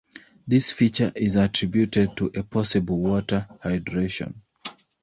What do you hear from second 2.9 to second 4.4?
water hydration.